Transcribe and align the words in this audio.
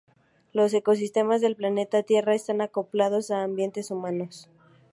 Los 0.51 0.73
ecosistemas 0.73 1.41
del 1.41 1.55
planeta 1.55 2.01
Tierra 2.01 2.33
están 2.33 2.59
acoplados 2.61 3.29
a 3.29 3.43
ambientes 3.43 3.91
humanos. 3.91 4.49